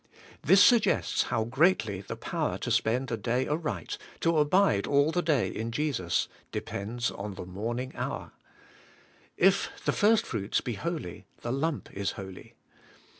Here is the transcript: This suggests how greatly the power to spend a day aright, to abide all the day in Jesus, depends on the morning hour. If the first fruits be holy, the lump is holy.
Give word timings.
This 0.43 0.63
suggests 0.63 1.21
how 1.25 1.43
greatly 1.43 2.01
the 2.01 2.15
power 2.15 2.57
to 2.57 2.71
spend 2.71 3.11
a 3.11 3.17
day 3.17 3.47
aright, 3.47 3.99
to 4.21 4.39
abide 4.39 4.87
all 4.87 5.11
the 5.11 5.21
day 5.21 5.47
in 5.49 5.71
Jesus, 5.71 6.27
depends 6.51 7.11
on 7.11 7.35
the 7.35 7.45
morning 7.45 7.91
hour. 7.95 8.31
If 9.37 9.69
the 9.85 9.93
first 9.93 10.25
fruits 10.25 10.59
be 10.59 10.73
holy, 10.73 11.25
the 11.41 11.51
lump 11.51 11.93
is 11.93 12.13
holy. 12.13 12.55